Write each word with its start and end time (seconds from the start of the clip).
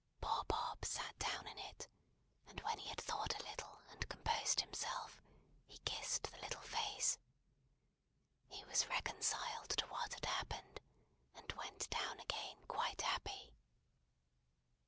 Poor 0.19 0.43
Bob 0.45 0.83
sat 0.83 1.15
down 1.19 1.45
in 1.45 1.59
it, 1.59 1.87
and 2.47 2.59
when 2.61 2.79
he 2.79 2.89
had 2.89 2.99
thought 2.99 3.39
a 3.39 3.43
little 3.43 3.81
and 3.91 4.09
composed 4.09 4.59
himself, 4.59 5.21
he 5.67 5.77
kissed 5.85 6.23
the 6.31 6.39
little 6.39 6.63
face. 6.63 7.19
He 8.47 8.63
was 8.65 8.87
reconciled 8.89 9.69
to 9.69 9.85
what 9.89 10.11
had 10.15 10.25
happened, 10.25 10.81
and 11.35 11.51
went 11.51 11.87
down 11.91 12.19
again 12.19 12.65
quite 12.67 13.01
happy. 13.01 13.53